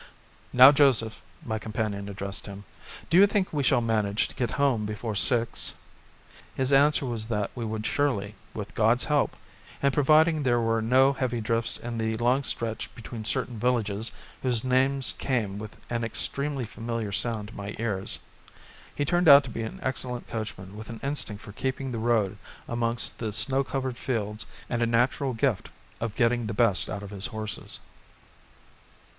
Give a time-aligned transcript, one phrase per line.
[0.51, 2.63] "Now, Joseph," my companion addressed him,
[3.11, 5.75] "do you think we shall manage to get home before six?"
[6.55, 9.37] His answer was that we would surely, with God's help,
[9.79, 14.11] and providing there were no heavy drifts in the long stretch between certain villages
[14.41, 18.17] whose names came with an extremely familiar sound to my ears.
[18.95, 23.31] He turned out an excellent coachman with an instinct for keeping the road amongst the
[23.31, 27.79] snow covered fields and a natural gift of getting the best out of his horses.